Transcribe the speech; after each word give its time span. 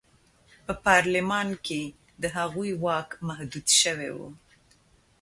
په 0.65 0.73
پارلمان 0.85 1.47
کې 1.65 1.81
د 2.21 2.23
هغوی 2.37 2.71
واک 2.83 3.09
محدود 3.27 3.67
شوی 3.81 4.09
و. 4.17 4.17